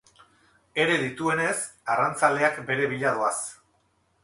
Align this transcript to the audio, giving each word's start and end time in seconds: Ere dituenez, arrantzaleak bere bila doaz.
Ere 0.85 0.95
dituenez, 1.01 1.59
arrantzaleak 1.97 2.59
bere 2.73 2.91
bila 2.95 3.15
doaz. 3.21 3.37